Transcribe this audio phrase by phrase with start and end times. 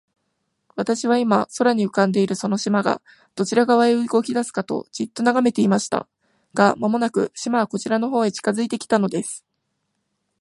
[0.75, 3.03] 私は、今、空に浮んでいるその島が、
[3.35, 6.07] どちら側へ動きだすかと、じっと眺めていました。
[6.55, 9.45] が、間もなく、島はこちらの方へ近づいて来たのです。